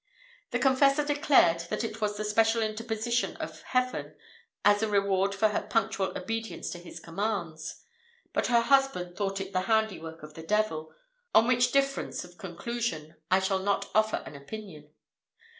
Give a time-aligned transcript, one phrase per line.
[0.49, 4.15] The confessor declared that it was the special interposition of Heaven,
[4.65, 7.83] as a reward for her punctual obedience to his commands;
[8.33, 10.91] but her husband thought it the handiwork of the devil;
[11.35, 14.89] on which difference of conclusion I shall not offer an opinion.